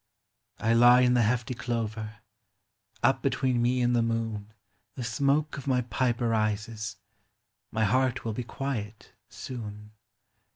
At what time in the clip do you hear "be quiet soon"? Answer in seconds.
8.33-9.91